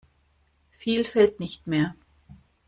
[0.79, 1.93] Viel fehlt nicht mehr.